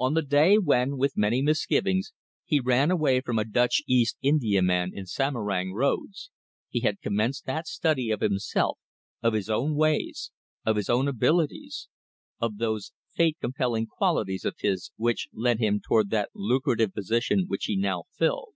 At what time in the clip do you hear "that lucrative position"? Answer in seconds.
16.10-17.44